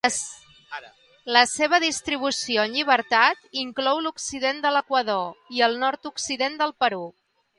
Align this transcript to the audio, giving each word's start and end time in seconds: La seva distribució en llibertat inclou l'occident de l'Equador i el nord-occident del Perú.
La 1.35 1.41
seva 1.51 1.79
distribució 1.83 2.63
en 2.69 2.73
llibertat 2.77 3.45
inclou 3.65 4.01
l'occident 4.07 4.63
de 4.65 4.71
l'Equador 4.77 5.57
i 5.59 5.63
el 5.69 5.81
nord-occident 5.87 6.61
del 6.63 6.75
Perú. 6.85 7.05